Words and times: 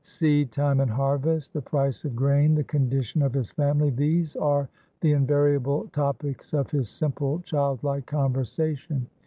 Seedtime 0.03 0.79
and 0.81 0.89
harvest, 0.89 1.53
the 1.53 1.61
price 1.61 2.05
of 2.05 2.15
grain, 2.15 2.55
the 2.55 2.63
condition 2.63 3.21
of 3.21 3.35
his 3.35 3.51
family 3.51 3.91
these 3.91 4.35
are 4.35 4.67
the 5.01 5.11
invariable 5.11 5.89
topics 5.93 6.53
of 6.53 6.71
his 6.71 6.89
simple 6.89 7.39
childlike 7.41 8.07
conversation. 8.07 9.05